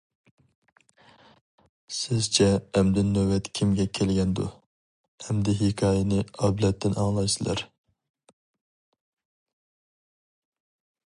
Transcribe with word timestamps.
سىزچە 1.97 2.47
ئەمدى 2.79 3.03
نۆۋەت 3.09 3.49
كىمگە 3.59 3.85
كەلگەندۇ؟ 3.99 4.47
ئەمدى 5.27 5.55
ھېكايىنى 5.61 6.25
ئابلەتتىن 6.47 6.99
ئاڭلايسىلەر. 7.03 7.63